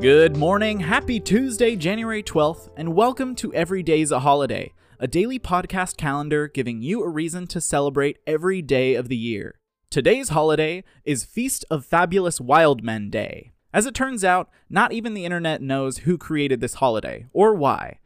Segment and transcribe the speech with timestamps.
[0.00, 5.38] Good morning, happy Tuesday, January 12th, and welcome to Every Day's a Holiday, a daily
[5.38, 9.58] podcast calendar giving you a reason to celebrate every day of the year.
[9.88, 13.52] Today's holiday is Feast of Fabulous Wild Men Day.
[13.72, 17.98] As it turns out, not even the internet knows who created this holiday or why.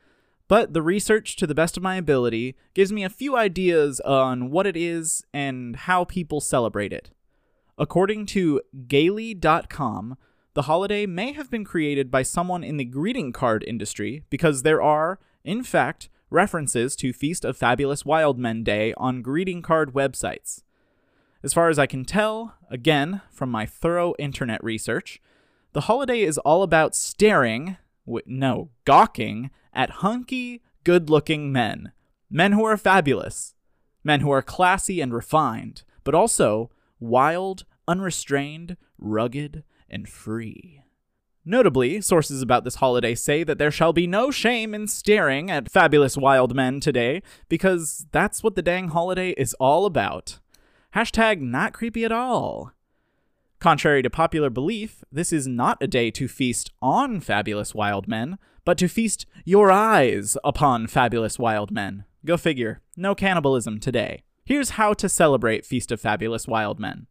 [0.47, 4.53] But the research, to the best of my ability, gives me a few ideas on
[4.53, 7.11] what it is and how people celebrate it.
[7.77, 10.17] According to Gaily.com,
[10.55, 14.83] the holiday may have been created by someone in the greeting card industry because there
[14.83, 20.63] are, in fact, references to Feast of Fabulous Wild Men Day on greeting card websites.
[21.43, 25.21] As far as I can tell, again, from my thorough internet research,
[25.73, 27.77] the holiday is all about staring,
[28.27, 31.93] no, gawking, at hunky, good looking men.
[32.29, 33.55] Men who are fabulous.
[34.03, 40.83] Men who are classy and refined, but also wild, unrestrained, rugged, and free.
[41.45, 45.71] Notably, sources about this holiday say that there shall be no shame in staring at
[45.71, 50.39] fabulous wild men today, because that's what the dang holiday is all about.
[50.95, 52.73] Hashtag not creepy at all.
[53.59, 58.39] Contrary to popular belief, this is not a day to feast on fabulous wild men,
[58.65, 62.05] but to feast your eyes upon fabulous wild men.
[62.25, 64.25] Go figure, no cannibalism today.
[64.45, 67.07] Here's how to celebrate Feast of Fabulous Wild Men.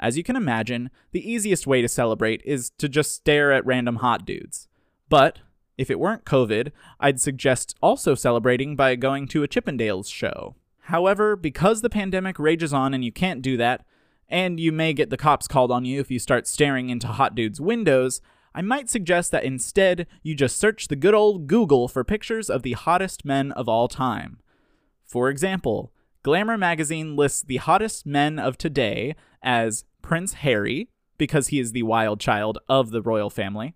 [0.00, 3.96] As you can imagine, the easiest way to celebrate is to just stare at random
[3.96, 4.66] hot dudes.
[5.10, 5.40] But,
[5.76, 10.56] if it weren't COVID, I'd suggest also celebrating by going to a Chippendales show.
[10.84, 13.84] However, because the pandemic rages on and you can't do that,
[14.28, 17.34] and you may get the cops called on you if you start staring into hot
[17.34, 18.22] dudes' windows,
[18.54, 22.62] I might suggest that instead you just search the good old Google for pictures of
[22.62, 24.38] the hottest men of all time.
[25.04, 31.58] For example, Glamour magazine lists the hottest men of today as Prince Harry, because he
[31.58, 33.74] is the wild child of the royal family,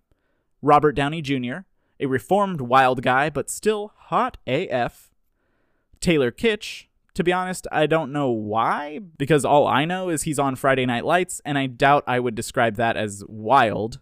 [0.61, 1.59] Robert Downey Jr.,
[1.99, 5.11] a reformed wild guy but still hot AF,
[5.99, 6.85] Taylor Kitsch.
[7.15, 10.85] To be honest, I don't know why, because all I know is he's on Friday
[10.85, 13.99] Night Lights, and I doubt I would describe that as wild.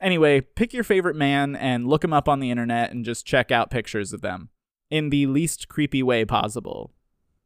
[0.00, 3.52] Anyway, pick your favorite man and look him up on the internet and just check
[3.52, 4.48] out pictures of them
[4.90, 6.92] in the least creepy way possible.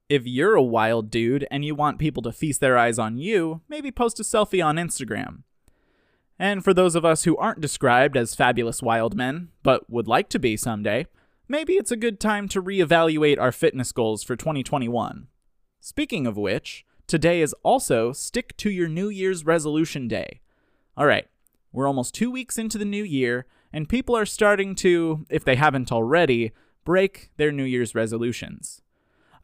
[0.09, 3.63] If you're a wild dude and you want people to feast their eyes on you,
[3.71, 5.45] maybe post a selfie on Instagram.
[6.39, 10.29] And for those of us who aren't described as fabulous wild men, but would like
[10.31, 11.07] to be someday,
[11.49, 15.29] maybe it's a good time to reevaluate our fitness goals for 2021.
[15.81, 20.43] Speaking of which, today is also Stick to Your New Year's Resolution Day.
[20.99, 21.29] Alright,
[21.73, 25.57] we're almost two weeks into the new year, and people are starting to, if they
[25.57, 26.53] haven't already,
[26.85, 28.83] break their New Year's resolutions.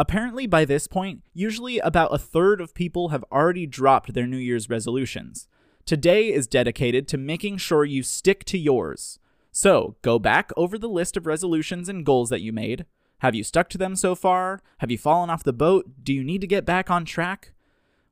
[0.00, 4.38] Apparently, by this point, usually about a third of people have already dropped their New
[4.38, 5.46] Year's resolutions.
[5.84, 9.18] Today is dedicated to making sure you stick to yours.
[9.52, 12.86] So, go back over the list of resolutions and goals that you made.
[13.18, 14.62] Have you stuck to them so far?
[14.78, 15.90] Have you fallen off the boat?
[16.02, 17.52] Do you need to get back on track?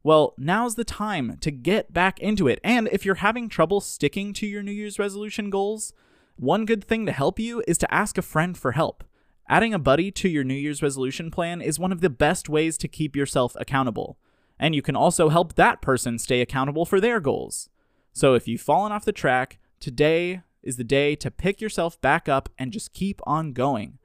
[0.03, 2.60] Well, now's the time to get back into it.
[2.62, 5.94] And if you're having trouble sticking to your New Year's resolution goals,
[6.37, 9.04] one good thing to help you is to ask a friend for help.
[9.50, 12.76] Adding a buddy to your New Year's resolution plan is one of the best ways
[12.78, 14.19] to keep yourself accountable.
[14.59, 17.70] And you can also help that person stay accountable for their goals.
[18.12, 22.28] So if you've fallen off the track, today is the day to pick yourself back
[22.28, 23.98] up and just keep on going.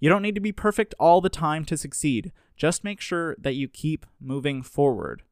[0.00, 2.32] You don't need to be perfect all the time to succeed.
[2.56, 5.22] Just make sure that you keep moving forward.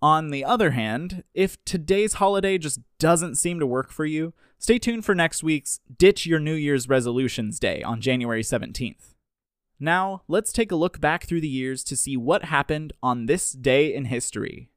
[0.00, 4.80] On the other hand, if today's holiday just doesn't seem to work for you, stay
[4.80, 9.11] tuned for next week's Ditch Your New Year's Resolutions Day on January 17th.
[9.82, 13.50] Now, let's take a look back through the years to see what happened on this
[13.50, 14.70] day in history.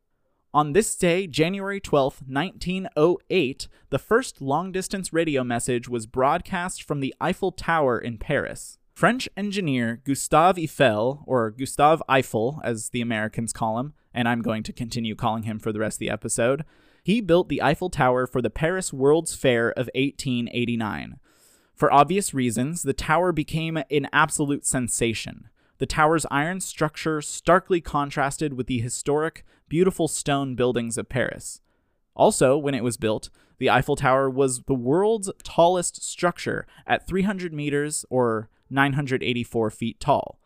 [0.52, 7.02] On this day, January 12, 1908, the first long distance radio message was broadcast from
[7.02, 8.80] the Eiffel Tower in Paris.
[8.96, 14.64] French engineer Gustave Eiffel, or Gustave Eiffel as the Americans call him, and I'm going
[14.64, 16.66] to continue calling him for the rest of the episode,
[17.04, 21.20] he built the Eiffel Tower for the Paris World's Fair of 1889.
[21.76, 25.50] For obvious reasons, the tower became an absolute sensation.
[25.78, 31.60] The tower's iron structure starkly contrasted with the historic, beautiful stone buildings of Paris.
[32.16, 37.54] Also, when it was built, the Eiffel Tower was the world's tallest structure at 300
[37.54, 40.40] meters or 984 feet tall.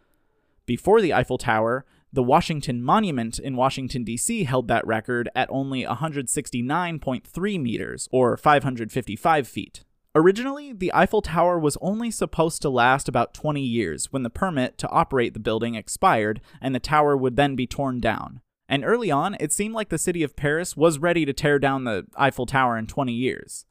[0.65, 4.45] Before the Eiffel Tower, the Washington Monument in Washington, D.C.
[4.45, 9.83] held that record at only 169.3 meters or 555 feet.
[10.15, 14.77] Originally, the Eiffel Tower was only supposed to last about 20 years when the permit
[14.79, 18.41] to operate the building expired and the tower would then be torn down.
[18.67, 21.83] And early on, it seemed like the city of Paris was ready to tear down
[21.83, 23.65] the Eiffel Tower in 20 years.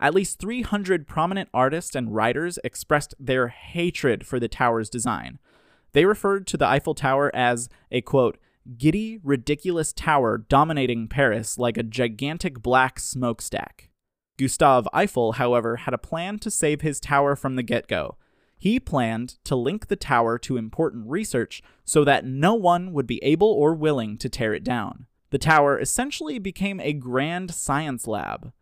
[0.00, 5.38] At least 300 prominent artists and writers expressed their hatred for the tower's design.
[5.92, 8.38] They referred to the Eiffel Tower as a quote,
[8.76, 13.90] giddy, ridiculous tower dominating Paris like a gigantic black smokestack.
[14.36, 18.16] Gustave Eiffel, however, had a plan to save his tower from the get go.
[18.58, 23.22] He planned to link the tower to important research so that no one would be
[23.22, 25.06] able or willing to tear it down.
[25.30, 28.52] The tower essentially became a grand science lab.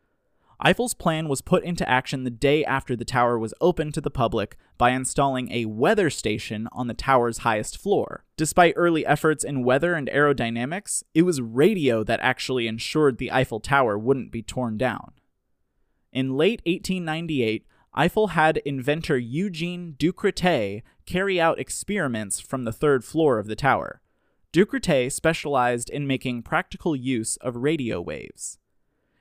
[0.65, 4.11] Eiffel's plan was put into action the day after the tower was opened to the
[4.11, 8.25] public by installing a weather station on the tower's highest floor.
[8.37, 13.59] Despite early efforts in weather and aerodynamics, it was radio that actually ensured the Eiffel
[13.59, 15.13] Tower wouldn't be torn down.
[16.13, 23.39] In late 1898, Eiffel had inventor Eugene Ducretet carry out experiments from the third floor
[23.39, 24.01] of the tower.
[24.53, 28.59] Ducretet specialized in making practical use of radio waves.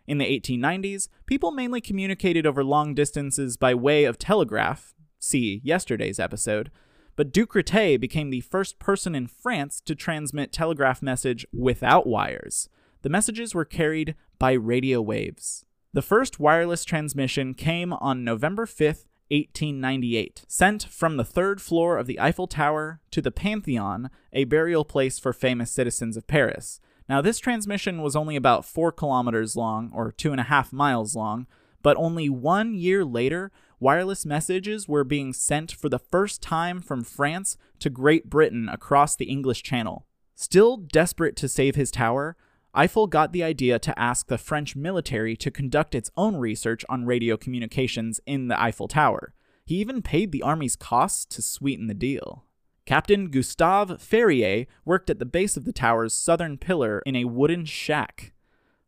[0.05, 6.19] In the 1890s, people mainly communicated over long distances by way of telegraph, see yesterday's
[6.19, 6.71] episode,
[7.15, 12.67] but Ducretet became the first person in France to transmit telegraph message without wires.
[13.01, 15.65] The messages were carried by radio waves.
[15.93, 22.07] The first wireless transmission came on November 5th, 1898, sent from the third floor of
[22.07, 26.79] the Eiffel Tower to the Pantheon, a burial place for famous citizens of Paris.
[27.09, 31.13] Now, this transmission was only about four kilometers long, or two and a half miles
[31.13, 31.45] long,
[31.81, 37.03] but only one year later, wireless messages were being sent for the first time from
[37.03, 40.07] France to Great Britain across the English Channel.
[40.35, 42.37] Still desperate to save his tower,
[42.73, 47.05] Eiffel got the idea to ask the French military to conduct its own research on
[47.05, 49.33] radio communications in the Eiffel Tower.
[49.65, 52.45] He even paid the army's costs to sweeten the deal.
[52.85, 57.65] Captain Gustave Ferrier worked at the base of the tower's southern pillar in a wooden
[57.65, 58.33] shack.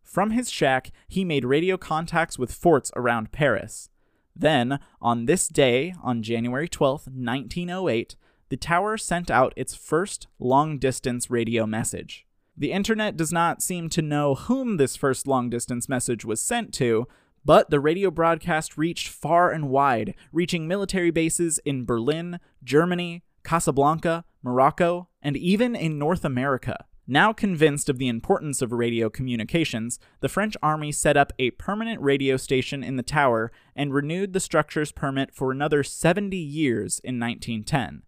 [0.01, 3.89] From his shack, he made radio contacts with forts around Paris.
[4.35, 8.15] Then, on this day, on January 12, 1908,
[8.49, 12.25] the tower sent out its first long distance radio message.
[12.55, 16.73] The internet does not seem to know whom this first long distance message was sent
[16.75, 17.07] to,
[17.43, 24.23] but the radio broadcast reached far and wide, reaching military bases in Berlin, Germany, Casablanca,
[24.43, 26.85] Morocco, and even in North America.
[27.05, 32.01] Now convinced of the importance of radio communications, the French army set up a permanent
[32.01, 37.19] radio station in the tower and renewed the structure's permit for another 70 years in
[37.19, 38.03] 1910.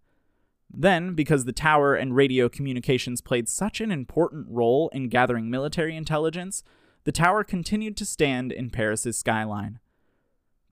[0.78, 5.96] Then, because the tower and radio communications played such an important role in gathering military
[5.96, 6.64] intelligence,
[7.06, 9.80] the tower continued to stand in Paris's skyline.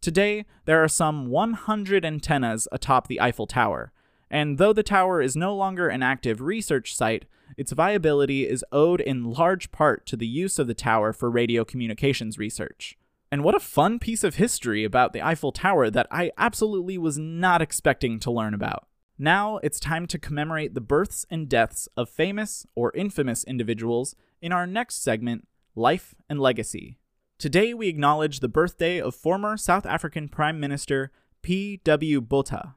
[0.01, 3.93] Today, there are some 100 antennas atop the Eiffel Tower,
[4.29, 7.25] and though the tower is no longer an active research site,
[7.55, 11.63] its viability is owed in large part to the use of the tower for radio
[11.63, 12.97] communications research.
[13.31, 17.17] And what a fun piece of history about the Eiffel Tower that I absolutely was
[17.17, 18.87] not expecting to learn about.
[19.23, 24.51] Now it's time to commemorate the births and deaths of famous or infamous individuals in
[24.51, 25.47] our next segment,
[25.77, 26.97] Life and Legacy.
[27.37, 31.09] Today we acknowledge the birthday of former South African Prime Minister
[31.41, 32.19] P.W.
[32.19, 32.75] Botha.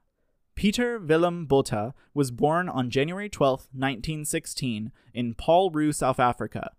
[0.54, 6.70] Peter Willem Botha was born on January 12, 1916, in Paul Roux, South Africa.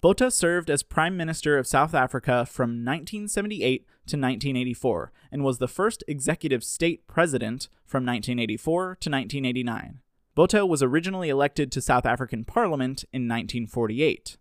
[0.00, 5.68] Botha served as Prime Minister of South Africa from 1978 to 1984 and was the
[5.68, 10.00] first executive state president from 1984 to 1989.
[10.34, 14.38] Botha was originally elected to South African Parliament in 1948.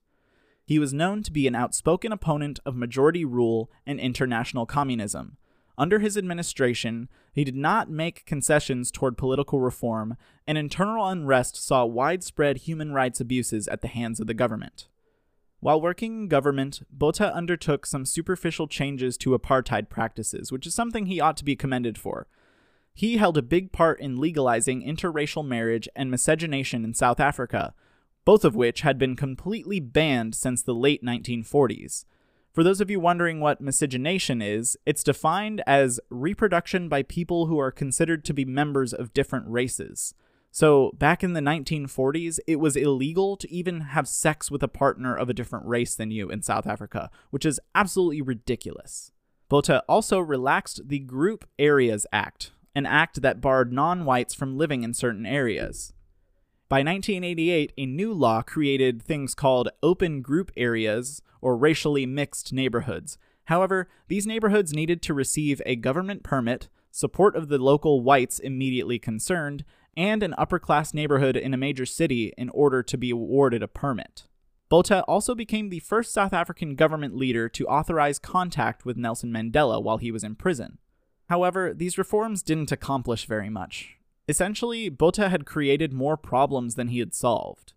[0.66, 5.38] He was known to be an outspoken opponent of majority rule and international communism,
[5.82, 10.16] under his administration, he did not make concessions toward political reform,
[10.46, 14.88] and internal unrest saw widespread human rights abuses at the hands of the government.
[15.62, 21.06] While working in government, Botha undertook some superficial changes to apartheid practices, which is something
[21.06, 22.28] he ought to be commended for.
[22.96, 27.76] He held a big part in legalizing interracial marriage and miscegenation in South Africa,
[28.26, 32.06] both of which had been completely banned since the late 1940s.
[32.52, 37.60] For those of you wondering what miscegenation is, it's defined as reproduction by people who
[37.60, 40.16] are considered to be members of different races.
[40.54, 45.16] So, back in the 1940s, it was illegal to even have sex with a partner
[45.16, 49.14] of a different race than you in South Africa, which is absolutely ridiculous.
[49.48, 54.84] Botha also relaxed the Group Areas Act, an act that barred non whites from living
[54.84, 55.94] in certain areas.
[56.68, 63.18] By 1988, a new law created things called open group areas or racially mixed neighborhoods.
[63.46, 69.00] However, these neighborhoods needed to receive a government permit, support of the local whites immediately
[69.00, 73.62] concerned, and an upper class neighborhood in a major city in order to be awarded
[73.62, 74.28] a permit.
[74.70, 79.84] Botha also became the first South African government leader to authorize contact with Nelson Mandela
[79.84, 80.78] while he was in prison.
[81.28, 83.98] However, these reforms didn't accomplish very much.
[84.30, 87.74] Essentially, Botha had created more problems than he had solved.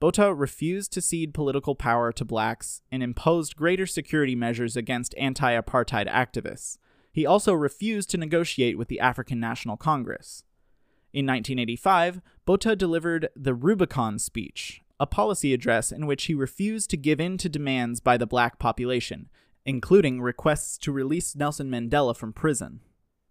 [0.00, 5.52] Botha refused to cede political power to blacks and imposed greater security measures against anti
[5.60, 6.78] apartheid activists.
[7.12, 10.44] He also refused to negotiate with the African National Congress.
[11.12, 16.96] In 1985, Botha delivered the Rubicon speech, a policy address in which he refused to
[16.96, 19.28] give in to demands by the black population,
[19.64, 22.80] including requests to release Nelson Mandela from prison.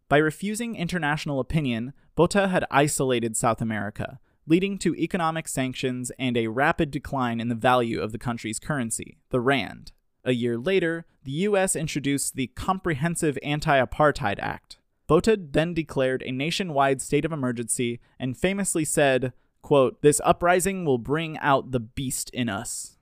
[0.09, 6.47] By refusing international opinion, Botha had isolated South America, leading to economic sanctions and a
[6.47, 9.93] rapid decline in the value of the country's currency, the Rand.
[10.25, 14.78] A year later, the US introduced the Comprehensive Anti Apartheid Act.
[15.09, 20.99] Botha then declared a nationwide state of emergency and famously said, quote, This uprising will
[20.99, 22.95] bring out the beast in us.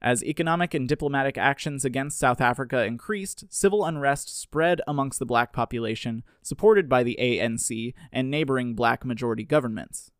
[0.00, 5.52] As economic and diplomatic actions against South Africa increased, civil unrest spread amongst the black
[5.52, 10.12] population, supported by the ANC and neighboring black majority governments.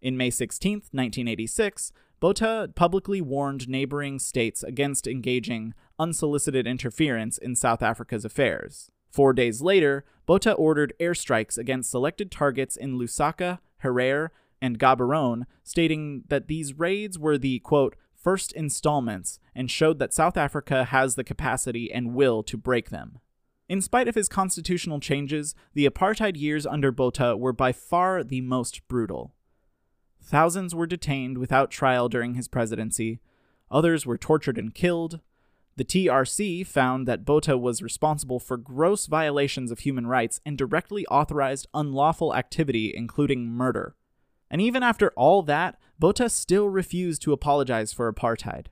[0.00, 7.82] In May 16, 1986, Botha publicly warned neighboring states against engaging unsolicited interference in South
[7.82, 8.90] Africa's affairs.
[9.14, 14.30] Four days later, Botha ordered airstrikes against selected targets in Lusaka, Harare,
[14.60, 20.36] and Gaborone, stating that these raids were the, quote, first installments and showed that South
[20.36, 23.20] Africa has the capacity and will to break them.
[23.68, 28.40] In spite of his constitutional changes, the apartheid years under Botha were by far the
[28.40, 29.32] most brutal.
[30.20, 33.20] Thousands were detained without trial during his presidency.
[33.70, 35.20] Others were tortured and killed.
[35.76, 41.04] The TRC found that Botha was responsible for gross violations of human rights and directly
[41.06, 43.96] authorized unlawful activity, including murder.
[44.50, 48.66] And even after all that, Botha still refused to apologize for apartheid.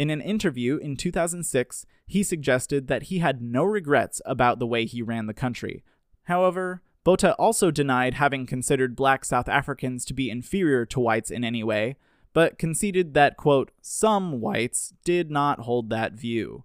[0.00, 4.84] In an interview in 2006, he suggested that he had no regrets about the way
[4.84, 5.84] he ran the country.
[6.24, 11.44] However, Botha also denied having considered black South Africans to be inferior to whites in
[11.44, 11.96] any way,
[12.38, 16.62] but conceded that, quote, some whites did not hold that view.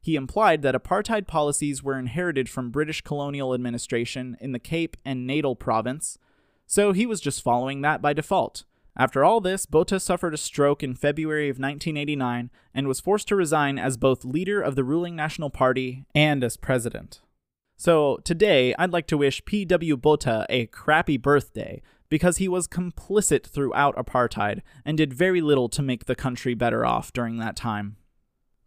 [0.00, 5.26] He implied that apartheid policies were inherited from British colonial administration in the Cape and
[5.26, 6.16] Natal province,
[6.66, 8.64] so he was just following that by default.
[8.96, 13.36] After all this, Botha suffered a stroke in February of 1989 and was forced to
[13.36, 17.20] resign as both leader of the ruling National Party and as president.
[17.76, 19.98] So today, I'd like to wish P.W.
[19.98, 25.82] Botha a crappy birthday because he was complicit throughout apartheid and did very little to
[25.82, 27.96] make the country better off during that time.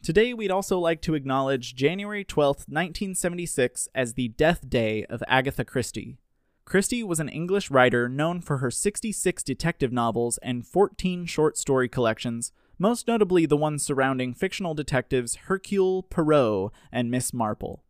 [0.02, 5.66] Today, we'd also like to acknowledge January 12, 1976, as the death day of Agatha
[5.66, 6.18] Christie.
[6.64, 11.90] Christie was an English writer known for her 66 detective novels and 14 short story
[11.90, 17.84] collections, most notably the ones surrounding fictional detectives Hercule Poirot and Miss Marple.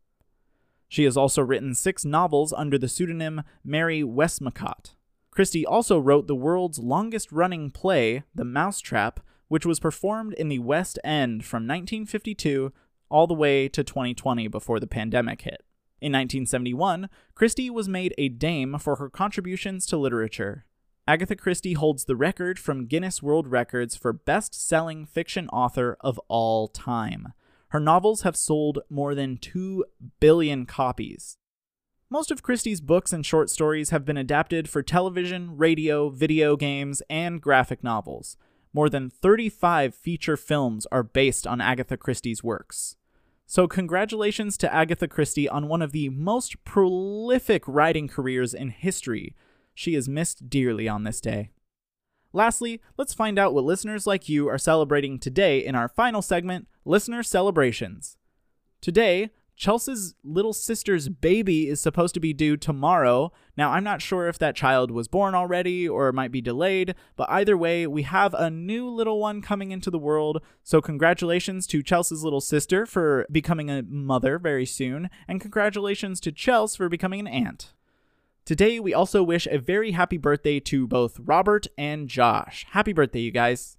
[0.88, 4.96] She has also written six novels under the pseudonym Mary Westmacott.
[5.39, 10.60] Christie also wrote the world's longest running play, The Mousetrap, which was performed in the
[10.60, 12.74] West End from 1952
[13.08, 15.63] all the way to 2020 before the pandemic hit.
[16.01, 20.65] In 1971, Christie was made a dame for her contributions to literature.
[21.08, 26.19] Agatha Christie holds the record from Guinness World Records for best selling fiction author of
[26.27, 27.31] all time.
[27.69, 29.86] Her novels have sold more than 2
[30.19, 31.38] billion copies.
[32.12, 37.04] Most of Christie's books and short stories have been adapted for television, radio, video games,
[37.08, 38.36] and graphic novels.
[38.74, 42.96] More than 35 feature films are based on Agatha Christie's works.
[43.46, 49.36] So, congratulations to Agatha Christie on one of the most prolific writing careers in history.
[49.75, 51.51] She is missed dearly on this day.
[52.34, 56.68] Lastly, let's find out what listeners like you are celebrating today in our final segment
[56.86, 58.18] Listener Celebrations.
[58.82, 63.34] Today, Chelsea's little sister's baby is supposed to be due tomorrow.
[63.58, 67.30] Now, I'm not sure if that child was born already or might be delayed, but
[67.30, 70.42] either way, we have a new little one coming into the world.
[70.63, 76.32] So, congratulations to Chelsea's little sister for becoming a mother very soon, and congratulations to
[76.32, 77.74] Chelsea for becoming an aunt.
[78.46, 82.66] Today, we also wish a very happy birthday to both Robert and Josh.
[82.72, 83.78] Happy birthday, you guys.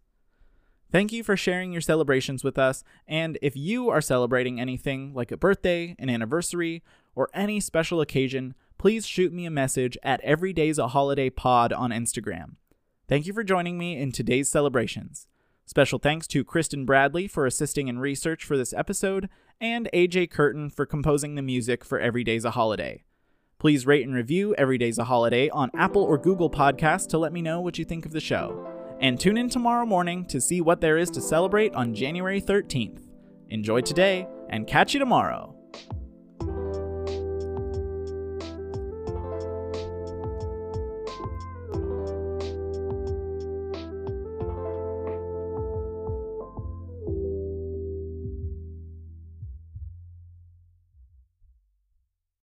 [0.93, 5.31] Thank you for sharing your celebrations with us, and if you are celebrating anything like
[5.31, 6.83] a birthday, an anniversary,
[7.15, 11.73] or any special occasion, please shoot me a message at Every Day's a Holiday Pod
[11.73, 12.57] on Instagram.
[13.07, 15.29] Thank you for joining me in today's celebrations.
[15.65, 19.29] Special thanks to Kristin Bradley for assisting in research for this episode,
[19.61, 23.05] and AJ Curtin for composing the music for Every Day's a Holiday.
[23.61, 27.33] Please rate and review Every Day's a Holiday on Apple or Google Podcasts to let
[27.33, 28.80] me know what you think of the show.
[29.01, 33.03] And tune in tomorrow morning to see what there is to celebrate on January 13th.
[33.49, 35.60] Enjoy today and catch you tomorrow.